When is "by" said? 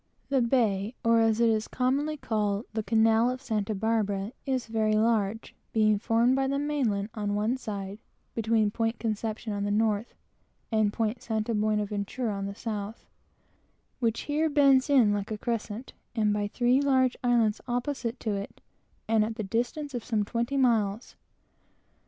6.35-6.47